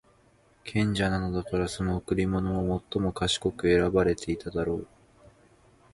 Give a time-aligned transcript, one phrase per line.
[0.63, 4.87] 賢者なのだから、その贈り物も最も賢く選ばていただろう。